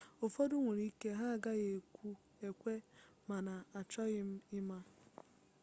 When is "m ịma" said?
4.29-4.77